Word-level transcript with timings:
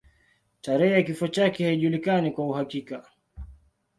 Tarehe 0.61 0.93
ya 0.93 1.03
kifo 1.03 1.27
chake 1.27 1.65
haijulikani 1.65 2.31
kwa 2.31 2.45
uhakika. 2.47 3.05